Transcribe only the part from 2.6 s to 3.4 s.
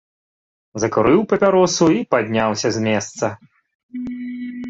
з месца.